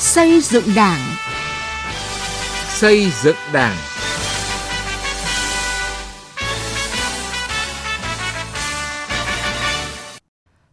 [0.00, 1.00] Xây dựng Đảng.
[2.68, 3.76] Xây dựng Đảng.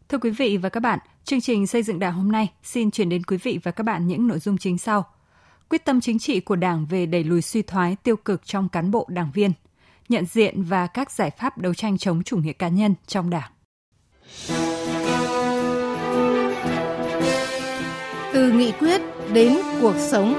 [0.10, 3.10] Thưa quý vị và các bạn, chương trình xây dựng Đảng hôm nay xin chuyển
[3.10, 5.06] đến quý vị và các bạn những nội dung chính sau.
[5.70, 8.92] Quyết tâm chính trị của Đảng về đẩy lùi suy thoái tiêu cực trong cán
[8.92, 9.52] bộ đảng viên,
[10.10, 13.52] nhận diện và các giải pháp đấu tranh chống chủ nghĩa cá nhân trong Đảng.
[18.34, 19.02] Từ nghị quyết
[19.34, 20.34] đến cuộc sống.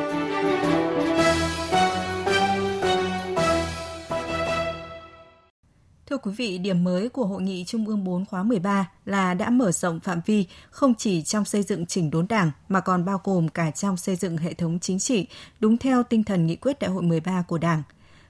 [6.06, 9.50] Thưa quý vị, điểm mới của Hội nghị Trung ương 4 khóa 13 là đã
[9.50, 13.20] mở rộng phạm vi không chỉ trong xây dựng chỉnh đốn đảng mà còn bao
[13.24, 15.26] gồm cả trong xây dựng hệ thống chính trị
[15.60, 17.82] đúng theo tinh thần nghị quyết đại hội 13 của Đảng.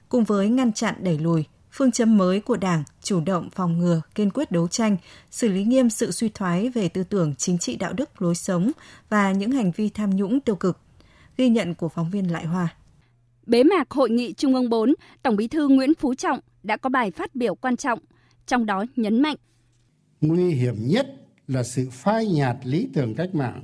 [0.09, 1.45] Cùng với ngăn chặn đẩy lùi,
[1.79, 4.97] phương châm mới của Đảng chủ động phòng ngừa, kiên quyết đấu tranh,
[5.31, 8.71] xử lý nghiêm sự suy thoái về tư tưởng chính trị đạo đức lối sống
[9.09, 10.77] và những hành vi tham nhũng tiêu cực.
[11.37, 12.75] Ghi nhận của phóng viên Lại Hoa.
[13.45, 16.89] Bế mạc Hội nghị Trung ương 4, Tổng bí thư Nguyễn Phú Trọng đã có
[16.89, 17.99] bài phát biểu quan trọng,
[18.47, 19.37] trong đó nhấn mạnh.
[20.21, 21.07] Nguy hiểm nhất
[21.47, 23.63] là sự phai nhạt lý tưởng cách mạng,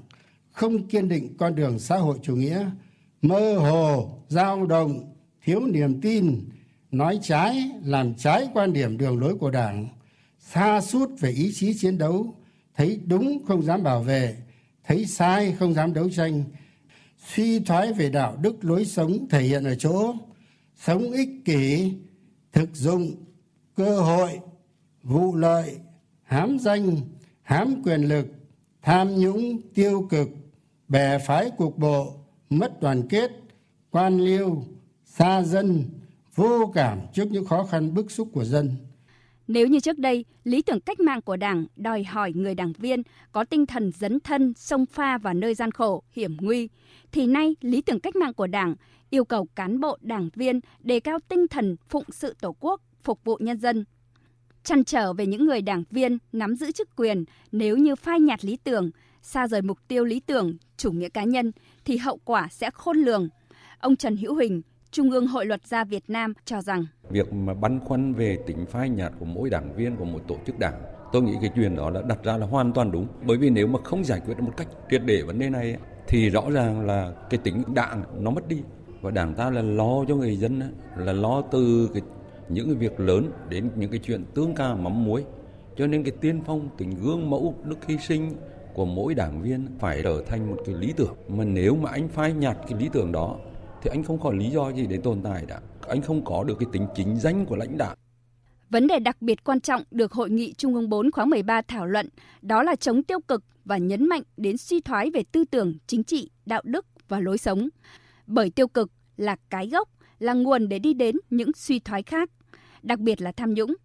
[0.52, 2.70] không kiên định con đường xã hội chủ nghĩa,
[3.22, 5.14] mơ hồ, dao động,
[5.44, 6.50] thiếu niềm tin,
[6.98, 9.88] nói trái, làm trái quan điểm đường lối của Đảng,
[10.40, 12.36] xa suốt về ý chí chiến đấu,
[12.76, 14.38] thấy đúng không dám bảo vệ,
[14.84, 16.44] thấy sai không dám đấu tranh,
[17.34, 20.16] suy thoái về đạo đức lối sống thể hiện ở chỗ
[20.76, 21.94] sống ích kỷ
[22.52, 23.12] thực dụng
[23.76, 24.40] cơ hội
[25.04, 25.76] vụ lợi
[26.24, 26.98] hám danh
[27.42, 28.28] hám quyền lực
[28.82, 30.30] tham nhũng tiêu cực
[30.88, 32.14] bè phái cục bộ
[32.50, 33.32] mất đoàn kết
[33.92, 34.64] quan liêu
[35.06, 35.84] xa dân
[36.36, 38.76] vô cảm trước những khó khăn bức xúc của dân
[39.48, 43.04] nếu như trước đây, lý tưởng cách mạng của Đảng đòi hỏi người đảng viên
[43.32, 46.70] có tinh thần dấn thân, sông pha vào nơi gian khổ, hiểm nguy,
[47.12, 48.76] thì nay lý tưởng cách mạng của Đảng
[49.10, 53.24] yêu cầu cán bộ đảng viên đề cao tinh thần phụng sự Tổ quốc, phục
[53.24, 53.86] vụ nhân dân.
[54.64, 58.46] Chăn trở về những người đảng viên nắm giữ chức quyền nếu như phai nhạt
[58.46, 58.92] lý tưởng,
[59.22, 61.52] xa rời mục tiêu lý tưởng, chủ nghĩa cá nhân
[61.86, 63.30] thì hậu quả sẽ khôn lường.
[63.80, 64.62] Ông Trần Hữu Huỳnh,
[64.96, 68.66] Trung ương Hội Luật gia Việt Nam cho rằng việc mà băn khoăn về tính
[68.66, 71.76] phai nhạt của mỗi đảng viên của một tổ chức đảng tôi nghĩ cái chuyện
[71.76, 73.08] đó là đặt ra là hoàn toàn đúng.
[73.26, 76.30] Bởi vì nếu mà không giải quyết một cách triệt để vấn đề này thì
[76.30, 78.62] rõ ràng là cái tính đảng nó mất đi.
[79.02, 80.62] Và đảng ta là lo cho người dân
[80.98, 82.02] là lo từ cái,
[82.50, 85.24] những cái việc lớn đến những cái chuyện tương ca mắm muối.
[85.78, 88.32] Cho nên cái tiên phong tình gương mẫu đức hy sinh
[88.74, 91.16] của mỗi đảng viên phải trở thành một cái lý tưởng.
[91.28, 93.38] Mà nếu mà anh phai nhạt cái lý tưởng đó
[93.86, 96.56] thì anh không có lý do gì để tồn tại đã anh không có được
[96.60, 97.96] cái tính chính danh của lãnh đạo
[98.70, 101.86] Vấn đề đặc biệt quan trọng được Hội nghị Trung ương 4 khóa 13 thảo
[101.86, 102.10] luận
[102.42, 106.04] đó là chống tiêu cực và nhấn mạnh đến suy thoái về tư tưởng, chính
[106.04, 107.70] trị, đạo đức và lối sống.
[108.28, 112.30] Bởi tiêu cực là cái gốc, là nguồn để đi đến những suy thoái khác,
[112.84, 113.76] đặc biệt là tham nhũng.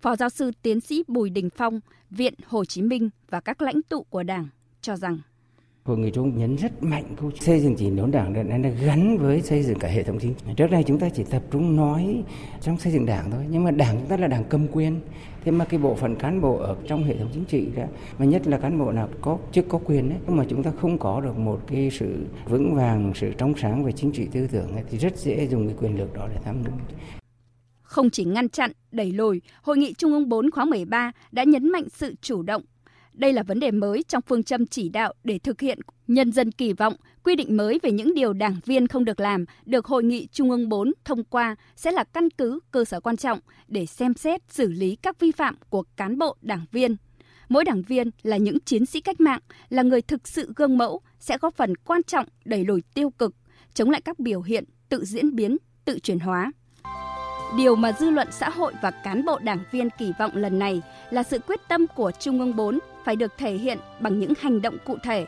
[0.00, 3.82] Phó giáo sư tiến sĩ Bùi Đình Phong, Viện Hồ Chí Minh và các lãnh
[3.82, 4.48] tụ của Đảng
[4.80, 5.18] cho rằng
[5.84, 9.18] Hội nghị Trung nhấn rất mạnh câu xây dựng chỉnh đốn đảng đã, đã gắn
[9.18, 10.44] với xây dựng cả hệ thống chính trị.
[10.56, 12.22] Trước đây chúng ta chỉ tập trung nói
[12.60, 15.00] trong xây dựng đảng thôi, nhưng mà đảng chúng ta là đảng cầm quyền.
[15.44, 17.84] Thế mà cái bộ phận cán bộ ở trong hệ thống chính trị đó,
[18.18, 20.98] mà nhất là cán bộ nào có chức có quyền ấy, mà chúng ta không
[20.98, 24.72] có được một cái sự vững vàng, sự trong sáng về chính trị tư tưởng
[24.72, 26.78] ấy, thì rất dễ dùng cái quyền lực đó để tham nhũng.
[27.82, 31.72] Không chỉ ngăn chặn, đẩy lùi, Hội nghị Trung ương 4 khóa 13 đã nhấn
[31.72, 32.62] mạnh sự chủ động,
[33.14, 36.52] đây là vấn đề mới trong phương châm chỉ đạo để thực hiện nhân dân
[36.52, 40.04] kỳ vọng quy định mới về những điều đảng viên không được làm được Hội
[40.04, 43.38] nghị Trung ương 4 thông qua sẽ là căn cứ cơ sở quan trọng
[43.68, 46.96] để xem xét xử lý các vi phạm của cán bộ đảng viên.
[47.48, 51.00] Mỗi đảng viên là những chiến sĩ cách mạng, là người thực sự gương mẫu
[51.18, 53.34] sẽ góp phần quan trọng đẩy lùi tiêu cực,
[53.74, 56.52] chống lại các biểu hiện tự diễn biến, tự chuyển hóa.
[57.56, 60.82] Điều mà dư luận xã hội và cán bộ đảng viên kỳ vọng lần này
[61.10, 64.62] là sự quyết tâm của Trung ương 4 phải được thể hiện bằng những hành
[64.62, 65.26] động cụ thể,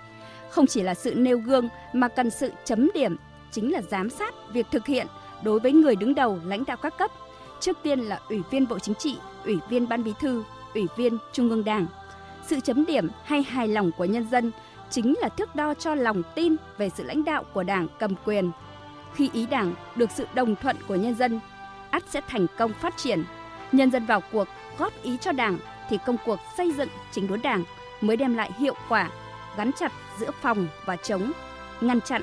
[0.50, 3.16] không chỉ là sự nêu gương mà cần sự chấm điểm,
[3.50, 5.06] chính là giám sát việc thực hiện
[5.42, 7.10] đối với người đứng đầu lãnh đạo các cấp.
[7.60, 11.18] Trước tiên là Ủy viên Bộ Chính trị, Ủy viên Ban Bí thư, Ủy viên
[11.32, 11.86] Trung ương Đảng.
[12.46, 14.52] Sự chấm điểm hay hài lòng của nhân dân
[14.90, 18.50] chính là thước đo cho lòng tin về sự lãnh đạo của Đảng cầm quyền.
[19.14, 21.40] Khi ý Đảng được sự đồng thuận của nhân dân,
[21.96, 23.24] ắt sẽ thành công phát triển.
[23.72, 24.48] Nhân dân vào cuộc
[24.78, 25.58] góp ý cho Đảng
[25.90, 27.64] thì công cuộc xây dựng chính đốn Đảng
[28.00, 29.10] mới đem lại hiệu quả
[29.56, 31.32] gắn chặt giữa phòng và chống,
[31.80, 32.22] ngăn chặn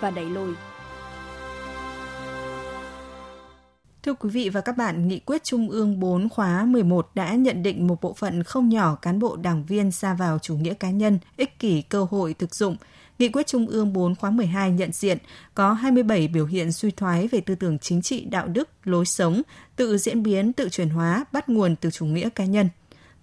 [0.00, 0.54] và đẩy lùi.
[4.02, 7.62] Thưa quý vị và các bạn, Nghị quyết Trung ương 4 khóa 11 đã nhận
[7.62, 10.90] định một bộ phận không nhỏ cán bộ đảng viên xa vào chủ nghĩa cá
[10.90, 12.76] nhân, ích kỷ cơ hội thực dụng.
[13.18, 15.18] Nghị quyết Trung ương 4 khóa 12 nhận diện
[15.54, 19.42] có 27 biểu hiện suy thoái về tư tưởng chính trị, đạo đức, lối sống,
[19.76, 22.68] tự diễn biến, tự chuyển hóa, bắt nguồn từ chủ nghĩa cá nhân.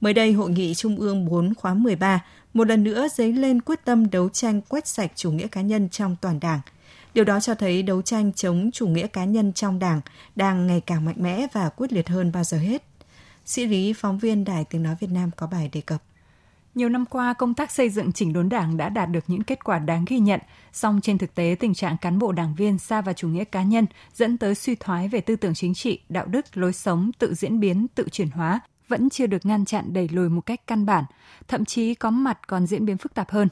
[0.01, 3.85] Mới đây, Hội nghị Trung ương 4 khóa 13 một lần nữa dấy lên quyết
[3.85, 6.59] tâm đấu tranh quét sạch chủ nghĩa cá nhân trong toàn đảng–
[7.13, 10.01] Điều đó cho thấy đấu tranh chống chủ nghĩa cá nhân trong Đảng
[10.35, 12.83] đang ngày càng mạnh mẽ và quyết liệt hơn bao giờ hết.
[13.45, 16.03] Sĩ Lý, phóng viên Đài Tiếng Nói Việt Nam có bài đề cập.
[16.75, 19.63] Nhiều năm qua, công tác xây dựng chỉnh đốn đảng đã đạt được những kết
[19.63, 20.39] quả đáng ghi nhận,
[20.73, 23.63] song trên thực tế tình trạng cán bộ đảng viên xa vào chủ nghĩa cá
[23.63, 27.33] nhân dẫn tới suy thoái về tư tưởng chính trị, đạo đức, lối sống, tự
[27.33, 30.85] diễn biến, tự chuyển hóa vẫn chưa được ngăn chặn đẩy lùi một cách căn
[30.85, 31.03] bản,
[31.47, 33.47] thậm chí có mặt còn diễn biến phức tạp hơn.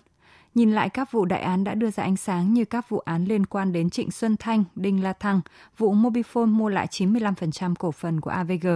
[0.57, 3.25] Nhìn lại các vụ đại án đã đưa ra ánh sáng như các vụ án
[3.25, 5.42] liên quan đến Trịnh Xuân Thanh, Đinh La Thăng,
[5.77, 8.68] vụ Mobifone mua lại 95% cổ phần của AVG,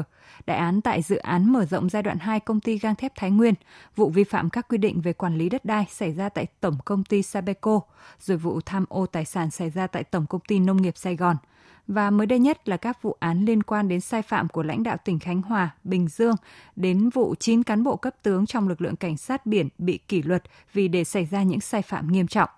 [0.46, 3.32] đại án tại dự án mở rộng giai đoạn 2 công ty gang thép Thái
[3.32, 3.54] Nguyên,
[3.96, 6.78] vụ vi phạm các quy định về quản lý đất đai xảy ra tại Tổng
[6.86, 7.80] công ty Sabeco,
[8.20, 11.16] rồi vụ tham ô tài sản xảy ra tại Tổng công ty Nông nghiệp Sài
[11.16, 11.38] Gòn–
[11.88, 14.84] và mới đây nhất là các vụ án liên quan đến sai phạm của lãnh
[14.84, 16.36] đạo tỉnh Khánh Hòa, Bình Dương,
[16.76, 20.22] đến vụ 9 cán bộ cấp tướng trong lực lượng cảnh sát biển bị kỷ
[20.22, 20.44] luật
[20.74, 22.50] vì để xảy ra những sai phạm nghiêm trọng.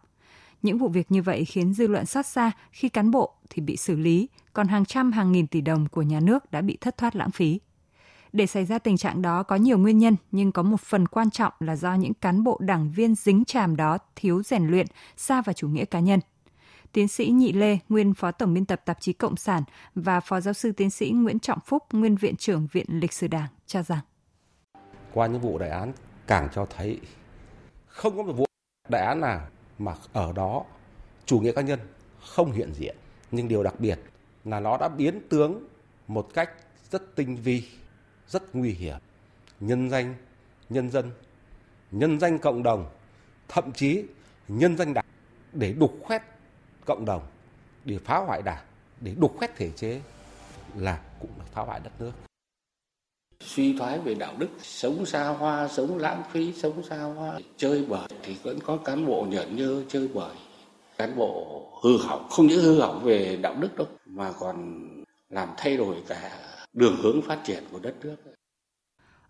[0.62, 3.78] Những vụ việc như vậy khiến dư luận xót xa khi cán bộ thì bị
[3.78, 6.98] xử lý, còn hàng trăm hàng nghìn tỷ đồng của nhà nước đã bị thất
[6.98, 7.60] thoát lãng phí.
[8.34, 11.32] Để xảy ra tình trạng đó có nhiều nguyên nhân, nhưng có một phần quan
[11.32, 14.88] trọng là do những cán bộ đảng viên dính chàm đó thiếu rèn luyện,
[15.18, 16.20] xa vào chủ nghĩa cá nhân–
[16.94, 19.64] tiến sĩ Nhị Lê, nguyên phó tổng biên tập tạp chí Cộng sản
[19.96, 23.28] và phó giáo sư tiến sĩ Nguyễn Trọng Phúc, nguyên viện trưởng Viện Lịch sử
[23.28, 24.00] Đảng cho rằng.
[25.14, 25.94] Qua những vụ đại án
[26.28, 27.00] càng cho thấy
[27.88, 28.46] không có một vụ
[28.90, 29.48] đại án nào
[29.80, 30.64] mà ở đó
[31.26, 31.80] chủ nghĩa cá nhân
[32.22, 32.96] không hiện diện.
[33.32, 34.00] Nhưng điều đặc biệt
[34.46, 35.64] là nó đã biến tướng
[36.08, 36.50] một cách
[36.92, 37.64] rất tinh vi
[38.28, 38.98] rất nguy hiểm.
[39.60, 40.16] Nhân danh
[40.70, 41.12] nhân dân
[41.92, 42.90] nhân danh cộng đồng
[43.48, 44.04] thậm chí
[44.48, 45.06] nhân danh đảng
[45.54, 46.22] để đục khoét
[46.86, 47.22] cộng đồng
[47.86, 48.64] để phá hoại đảng,
[49.02, 50.02] để đục khoét thể chế
[50.76, 52.12] là cũng là phá hoại đất nước.
[53.40, 57.40] Suy thoái về đạo đức, sống xa hoa, sống lãng phí, sống xa hoa.
[57.58, 60.36] Chơi bời thì vẫn có cán bộ nhởn nhơ chơi bời.
[60.98, 64.88] Cán bộ hư hỏng, không những hư hỏng về đạo đức đâu, mà còn
[65.30, 66.40] làm thay đổi cả
[66.74, 68.16] đường hướng phát triển của đất nước.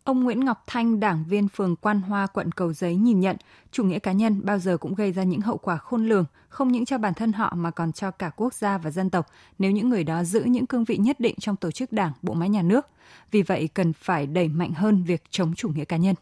[0.04, 3.38] Ông Nguyễn Ngọc Thanh, đảng viên phường Quan Hoa, quận Cầu Giấy nhìn nhận,
[3.72, 6.72] chủ nghĩa cá nhân bao giờ cũng gây ra những hậu quả khôn lường, không
[6.72, 9.28] những cho bản thân họ mà còn cho cả quốc gia và dân tộc
[9.60, 12.34] nếu những người đó giữ những cương vị nhất định trong tổ chức đảng, bộ
[12.34, 12.88] máy nhà nước.
[13.32, 16.16] Vì vậy cần phải đẩy mạnh hơn việc chống chủ nghĩa cá nhân.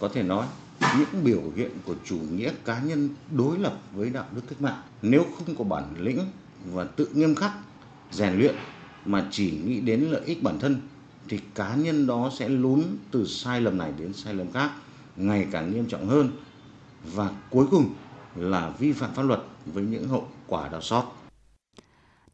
[0.00, 0.46] Có thể nói,
[0.98, 4.82] những biểu hiện của chủ nghĩa cá nhân đối lập với đạo đức cách mạng
[5.02, 6.18] nếu không có bản lĩnh
[6.72, 7.52] và tự nghiêm khắc,
[8.10, 8.54] rèn luyện
[9.04, 10.80] mà chỉ nghĩ đến lợi ích bản thân
[11.32, 14.70] thì cá nhân đó sẽ lún từ sai lầm này đến sai lầm khác,
[15.16, 16.30] ngày càng nghiêm trọng hơn
[17.04, 17.94] và cuối cùng
[18.36, 21.04] là vi phạm pháp luật với những hậu quả đau xót.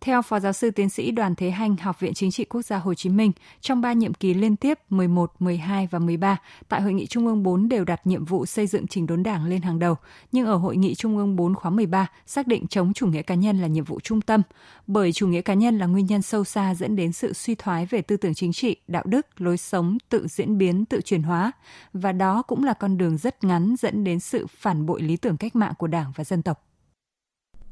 [0.01, 2.79] Theo Phó Giáo sư Tiến sĩ Đoàn Thế Hành, Học viện Chính trị Quốc gia
[2.79, 6.37] Hồ Chí Minh, trong ba nhiệm kỳ liên tiếp 11, 12 và 13,
[6.69, 9.47] tại Hội nghị Trung ương 4 đều đặt nhiệm vụ xây dựng chỉnh đốn đảng
[9.47, 9.97] lên hàng đầu,
[10.33, 13.35] nhưng ở Hội nghị Trung ương 4 khóa 13 xác định chống chủ nghĩa cá
[13.35, 14.43] nhân là nhiệm vụ trung tâm,
[14.87, 17.87] bởi chủ nghĩa cá nhân là nguyên nhân sâu xa dẫn đến sự suy thoái
[17.87, 21.53] về tư tưởng chính trị, đạo đức, lối sống, tự diễn biến, tự chuyển hóa,
[21.93, 25.37] và đó cũng là con đường rất ngắn dẫn đến sự phản bội lý tưởng
[25.37, 26.68] cách mạng của Đảng và dân tộc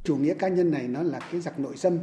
[0.06, 1.98] chủ nghĩa cá nhân này nó là cái giặc nội xâm.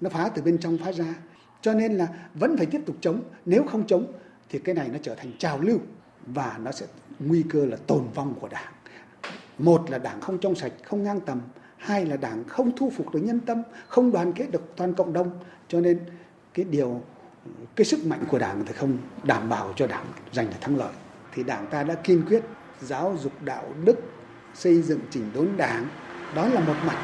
[0.00, 1.14] Nó phá từ bên trong phá ra.
[1.62, 3.22] Cho nên là vẫn phải tiếp tục chống.
[3.46, 4.12] Nếu không chống,
[4.48, 5.78] thì cái này nó trở thành trào lưu
[6.26, 6.86] và nó sẽ
[7.18, 8.72] nguy cơ là tồn vong của đảng.
[9.58, 11.40] Một là đảng không trong sạch, không ngang tầm.
[11.76, 15.12] Hai là đảng không thu phục được nhân tâm, không đoàn kết được toàn cộng
[15.12, 15.30] đồng.
[15.68, 15.98] Cho nên
[16.54, 17.02] cái điều,
[17.76, 20.92] cái sức mạnh của đảng thì không đảm bảo cho đảng giành được thắng lợi.
[21.34, 22.44] Thì đảng ta đã kiên quyết
[22.80, 23.96] giáo dục đạo đức,
[24.54, 25.88] xây dựng chỉnh đốn đảng
[26.34, 26.96] đó là một mặt.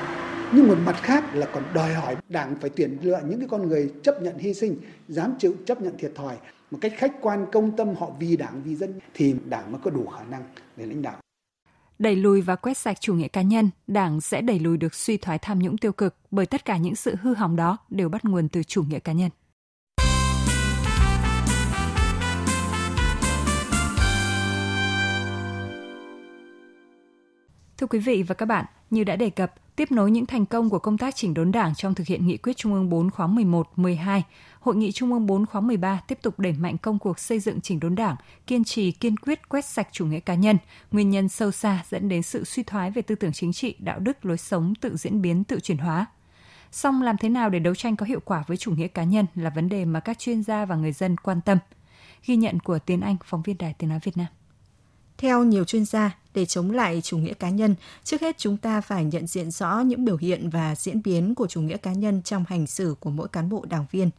[0.52, 3.68] Nhưng một mặt khác là còn đòi hỏi đảng phải tuyển lựa những cái con
[3.68, 4.76] người chấp nhận hy sinh
[5.08, 6.36] dám chịu chấp nhận thiệt thòi.
[6.70, 9.90] Một cách khách quan công tâm họ vì đảng vì dân thì đảng mới có
[9.90, 10.42] đủ khả năng
[10.76, 11.16] để lãnh đạo.
[11.98, 15.16] Đẩy lùi và quét sạch chủ nghĩa cá nhân, Đảng sẽ đẩy lùi được suy
[15.16, 18.24] thoái tham nhũng tiêu cực bởi tất cả những sự hư hỏng đó đều bắt
[18.24, 19.30] nguồn từ chủ nghĩa cá nhân.
[27.78, 30.70] Thưa quý vị và các bạn, như đã đề cập, tiếp nối những thành công
[30.70, 33.26] của công tác chỉnh đốn Đảng trong thực hiện nghị quyết Trung ương 4 khóa
[33.26, 34.22] 11, 12,
[34.60, 37.60] Hội nghị Trung ương 4 khóa 13 tiếp tục đẩy mạnh công cuộc xây dựng
[37.60, 38.16] chỉnh đốn Đảng,
[38.46, 40.56] kiên trì kiên quyết quét sạch chủ nghĩa cá nhân,
[40.90, 43.98] nguyên nhân sâu xa dẫn đến sự suy thoái về tư tưởng chính trị, đạo
[43.98, 46.06] đức, lối sống, tự diễn biến, tự chuyển hóa.
[46.70, 49.26] Song làm thế nào để đấu tranh có hiệu quả với chủ nghĩa cá nhân
[49.34, 51.58] là vấn đề mà các chuyên gia và người dân quan tâm.
[52.26, 54.26] Ghi nhận của Tiến Anh, phóng viên Đài Tiếng Nói Việt Nam.
[55.18, 57.74] Theo nhiều chuyên gia, để chống lại chủ nghĩa cá nhân,
[58.04, 61.46] trước hết chúng ta phải nhận diện rõ những biểu hiện và diễn biến của
[61.46, 64.10] chủ nghĩa cá nhân trong hành xử của mỗi cán bộ đảng viên.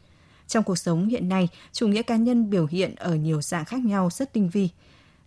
[0.47, 3.79] Trong cuộc sống hiện nay, chủ nghĩa cá nhân biểu hiện ở nhiều dạng khác
[3.85, 4.69] nhau rất tinh vi.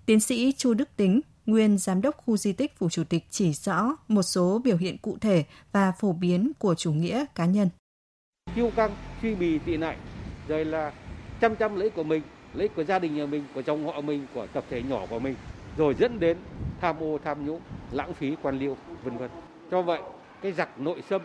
[0.07, 3.53] Tiến sĩ Chu Đức Tính, nguyên giám đốc khu di tích Phủ Chủ tịch chỉ
[3.53, 7.69] rõ một số biểu hiện cụ thể và phổ biến của chủ nghĩa cá nhân.
[8.55, 9.99] Kiêu căng, truy bì tị nạnh,
[10.49, 10.93] rồi là
[11.41, 12.23] chăm chăm lấy của mình,
[12.55, 15.19] lấy của gia đình nhà mình, của chồng họ mình, của tập thể nhỏ của
[15.19, 15.35] mình,
[15.77, 16.37] rồi dẫn đến
[16.81, 17.61] tham ô tham nhũng,
[17.93, 19.31] lãng phí quan liêu, vân vân.
[19.71, 20.01] Do vậy,
[20.43, 21.23] cái giặc nội xâm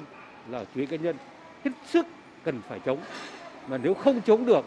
[0.49, 1.15] là chủ nghĩa cá nhân
[1.63, 2.05] hết sức
[2.43, 2.99] cần phải chống.
[3.67, 4.65] Mà nếu không chống được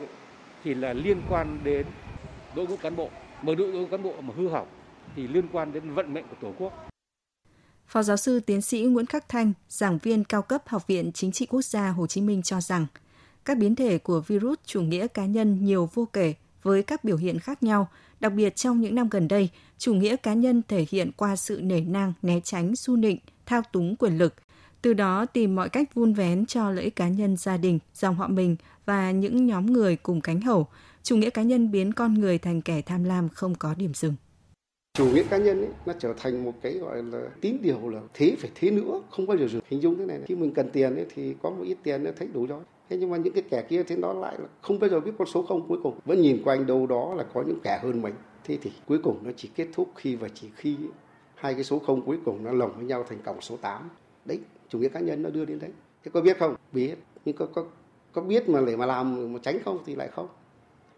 [0.65, 1.87] thì là liên quan đến
[2.55, 3.11] đội ngũ cán bộ.
[3.43, 4.67] Mà đội ngũ cán bộ mà hư hỏng
[5.17, 6.89] thì liên quan đến vận mệnh của Tổ quốc.
[7.87, 11.33] Phó giáo sư tiến sĩ Nguyễn Khắc Thanh, giảng viên cao cấp Học viện Chính
[11.33, 12.87] trị Quốc gia Hồ Chí Minh cho rằng,
[13.45, 17.17] các biến thể của virus chủ nghĩa cá nhân nhiều vô kể với các biểu
[17.17, 17.89] hiện khác nhau,
[18.21, 19.49] đặc biệt trong những năm gần đây,
[19.79, 23.63] chủ nghĩa cá nhân thể hiện qua sự nể nang, né tránh, su nịnh, thao
[23.73, 24.35] túng quyền lực,
[24.83, 28.15] từ đó tìm mọi cách vun vén cho lợi ích cá nhân gia đình, dòng
[28.15, 28.57] họ mình
[28.87, 30.67] và những nhóm người cùng cánh hầu.
[31.03, 34.15] Chủ nghĩa cá nhân biến con người thành kẻ tham lam không có điểm dừng.
[34.95, 38.01] Chủ nghĩa cá nhân ấy nó trở thành một cái gọi là tín điều là
[38.15, 39.63] thế phải thế nữa không bao giờ dừng.
[39.71, 42.05] Hình dung thế này, này khi mình cần tiền ấy thì có một ít tiền
[42.05, 44.79] nó thấy đủ rồi thế nhưng mà những cái kẻ kia thì nó lại không
[44.79, 45.69] bao giờ biết con số không.
[45.69, 48.15] Cuối cùng vẫn nhìn quanh đâu đó là có những kẻ hơn mình.
[48.45, 50.77] Thế thì cuối cùng nó chỉ kết thúc khi và chỉ khi
[51.35, 53.91] hai cái số không cuối cùng nó lồng với nhau thành cổng số 8
[54.25, 55.71] đấy, chủ nghĩa cá nhân nó đưa đến đấy.
[56.05, 56.55] Thế có biết không?
[56.73, 56.95] Biết.
[57.25, 57.65] Nhưng có có
[58.13, 60.29] có biết mà để mà làm, mà tránh không thì lại không.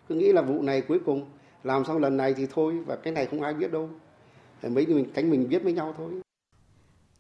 [0.09, 1.27] Cứ nghĩ là vụ này cuối cùng,
[1.65, 3.89] làm xong lần này thì thôi, và cái này không ai biết đâu.
[4.63, 6.11] Mấy mình cánh mình biết với nhau thôi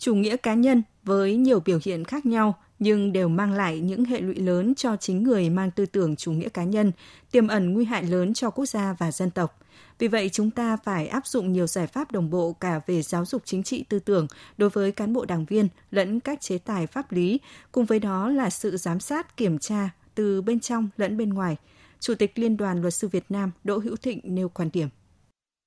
[0.00, 4.04] chủ nghĩa cá nhân với nhiều biểu hiện khác nhau nhưng đều mang lại những
[4.04, 6.92] hệ lụy lớn cho chính người mang tư tưởng chủ nghĩa cá nhân,
[7.30, 9.61] tiềm ẩn nguy hại lớn cho quốc gia và dân tộc.
[9.99, 13.25] Vì vậy, chúng ta phải áp dụng nhiều giải pháp đồng bộ cả về giáo
[13.26, 14.26] dục chính trị tư tưởng
[14.59, 17.40] đối với cán bộ đảng viên lẫn các chế tài pháp lý,
[17.73, 21.57] cùng với đó là sự giám sát, kiểm tra từ bên trong lẫn bên ngoài–
[22.00, 24.88] Chủ tịch Liên đoàn Luật sư Việt Nam Đỗ Hữu Thịnh nêu quan điểm.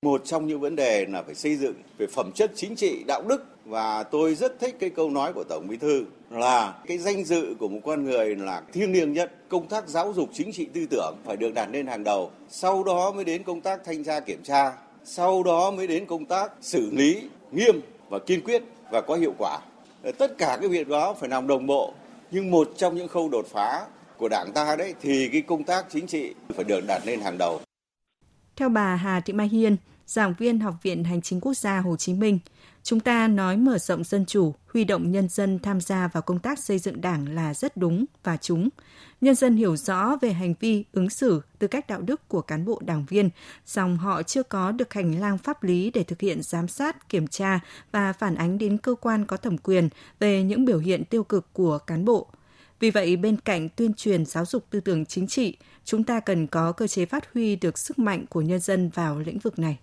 [0.04, 3.22] Một trong những vấn đề là phải xây dựng về phẩm chất chính trị, đạo
[3.22, 7.24] đức và tôi rất thích cái câu nói của Tổng Bí thư là cái danh
[7.24, 9.32] dự của một con người là thiêng liêng nhất.
[9.50, 12.32] Công tác giáo dục chính trị tư tưởng phải được đặt lên hàng đầu.
[12.50, 14.74] Sau đó mới đến công tác thanh tra kiểm tra.
[15.04, 19.34] Sau đó mới đến công tác xử lý nghiêm và kiên quyết và có hiệu
[19.38, 19.60] quả.
[20.18, 21.94] Tất cả cái việc đó phải làm đồng bộ.
[22.32, 23.86] Nhưng một trong những khâu đột phá
[24.18, 27.38] của Đảng ta đấy thì cái công tác chính trị phải được đặt lên hàng
[27.38, 27.60] đầu.
[28.56, 31.96] Theo bà Hà Thị Mai Hiên, giảng viên Học viện Hành chính Quốc gia Hồ
[31.96, 32.40] Chí Minh,
[32.84, 36.40] chúng ta nói mở rộng dân chủ, huy động nhân dân tham gia vào công
[36.40, 38.70] tác xây dựng Đảng là rất đúng và chúng.
[39.22, 42.66] Nhân dân hiểu rõ về hành vi, ứng xử, tư cách đạo đức của cán
[42.66, 43.30] bộ đảng viên,
[43.66, 47.28] song họ chưa có được hành lang pháp lý để thực hiện giám sát, kiểm
[47.28, 47.60] tra
[47.92, 51.54] và phản ánh đến cơ quan có thẩm quyền về những biểu hiện tiêu cực
[51.54, 52.28] của cán bộ–
[52.84, 56.48] vì vậy, bên cạnh tuyên truyền giáo dục tư tưởng chính trị, chúng ta cần
[56.48, 59.78] có cơ chế phát huy được sức mạnh của nhân dân vào lĩnh vực này.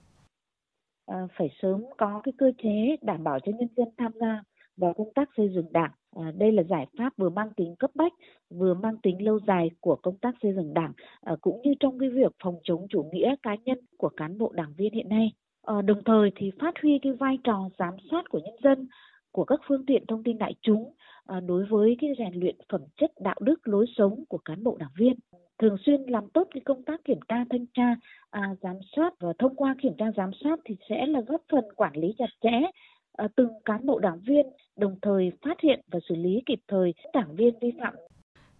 [1.10, 4.42] À, phải sớm có cái cơ chế đảm bảo cho nhân dân tham gia
[4.76, 5.90] vào công tác xây dựng đảng.
[6.16, 8.12] À, đây là giải pháp vừa mang tính cấp bách,
[8.50, 11.98] vừa mang tính lâu dài của công tác xây dựng đảng, à, cũng như trong
[11.98, 15.32] cái việc phòng chống chủ nghĩa cá nhân của cán bộ đảng viên hiện nay.
[15.66, 18.88] À, đồng thời thì phát huy cái vai trò giám sát của nhân dân,
[19.32, 20.92] của các phương tiện thông tin đại chúng
[21.30, 24.76] À, đối với cái rèn luyện phẩm chất đạo đức lối sống của cán bộ
[24.80, 25.14] đảng viên
[25.60, 27.94] thường xuyên làm tốt cái công tác kiểm tra thanh tra
[28.30, 31.64] à, giám sát và thông qua kiểm tra giám sát thì sẽ là góp phần
[31.76, 32.70] quản lý chặt chẽ
[33.12, 36.94] à, từng cán bộ đảng viên đồng thời phát hiện và xử lý kịp thời
[37.14, 37.94] đảng viên vi phạm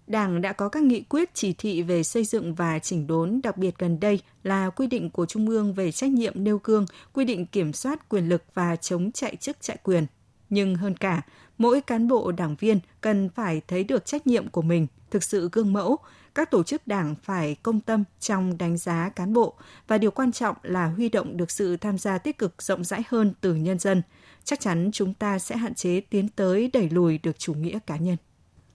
[0.06, 3.56] Đảng đã có các nghị quyết chỉ thị về xây dựng và chỉnh đốn, đặc
[3.56, 7.24] biệt gần đây là quy định của Trung ương về trách nhiệm nêu gương, quy
[7.24, 10.06] định kiểm soát quyền lực và chống chạy chức chạy quyền.
[10.48, 11.22] Nhưng hơn cả,
[11.58, 15.48] mỗi cán bộ đảng viên cần phải thấy được trách nhiệm của mình, thực sự
[15.52, 15.98] gương mẫu,
[16.34, 19.54] các tổ chức đảng phải công tâm trong đánh giá cán bộ
[19.88, 23.02] và điều quan trọng là huy động được sự tham gia tích cực rộng rãi
[23.08, 24.02] hơn từ nhân dân.
[24.44, 27.96] Chắc chắn chúng ta sẽ hạn chế tiến tới đẩy lùi được chủ nghĩa cá
[27.96, 28.16] nhân.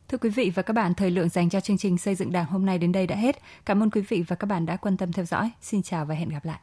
[0.07, 2.45] Thưa quý vị và các bạn, thời lượng dành cho chương trình xây dựng Đảng
[2.45, 3.41] hôm nay đến đây đã hết.
[3.65, 5.51] Cảm ơn quý vị và các bạn đã quan tâm theo dõi.
[5.61, 6.53] Xin chào và hẹn gặp lại.